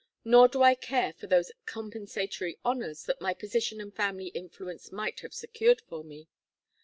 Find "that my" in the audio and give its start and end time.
3.03-3.35